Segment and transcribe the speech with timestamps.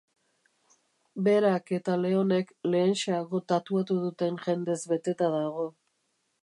[1.27, 5.73] Berak eta Leonek lehenxeago tatuatu duten jendez beteta dago.